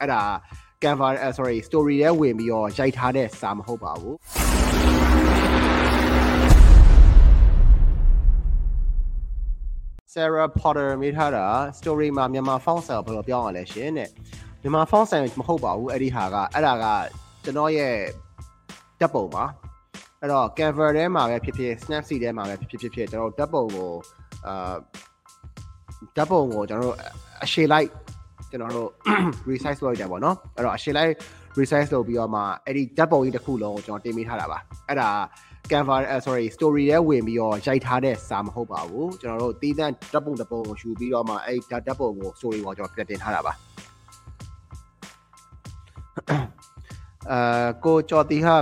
[0.00, 0.22] အဲ့ဒါ
[0.82, 4.16] Canva sorry story ထဲဝင်ပြီးတော့ရိုက်ထားတဲ့စာမဟုတ်ပါဘူး
[10.12, 11.46] Sarah Potter မိထားတာ
[11.78, 14.10] story မှာမြန်မာ font style ဘယ်လိုပြောင်းရလဲရှင်တဲ့
[14.62, 16.84] မြန်မာ font style မဟုတ်ပါဘူးအဲ့ဒီဟာကအဲ့ဒါက
[17.44, 17.94] ကျွန်တော်ရဲ့
[19.00, 19.44] ဓာတ်ပုံပါ
[20.20, 23.90] အဲ့တော့ Canva ထဲမှာပဲဖြစ်ဖြစ် Snapseed ထဲမှာပဲဖြစ်ဖြစ်ဖြစ်ကျွန်တော်ဓာတ်ပုံကို
[24.46, 24.74] အာ
[26.16, 26.96] ဓာတ်ပုံကိုကျွန်တော်တို့
[27.44, 27.88] အရှေ့လိုက်
[28.50, 28.90] ကျွန်တော်တို့
[29.48, 31.12] resize လုပ်ကြပါတော့အဲ့တော့အရှေ့လိုက်
[31.58, 35.10] resize လုပ်ပြီးတော့မှအဲ့ဒီဓာတ်ပုံကြီးတစ်ခုလုံးကိုကျွန်တော်တင်ပေးထားတာပါအဲ့ဒါ
[35.70, 43.52] Canva sorry story ထဲဝင်ပြီးတော့ရိုက်ထားတဲ့စာမဟုတ်ပါဘူးကျွန်တော်တို့တီးတန့်ဓာတ်ပုံတစ်ပုံကိုယူပြီးတော့မှအဲ့ဓာတ်ပုံကို story ကိုကျွန်တော်ပြန်တင်ထားတာပါ
[47.30, 48.54] အဲကိုကျော်တီဟာ